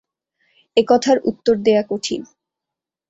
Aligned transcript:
এ 0.77 0.81
কথার 0.87 1.17
উত্তর 1.23 1.55
দেওয়া 1.57 1.83
কঠিন। 1.89 2.21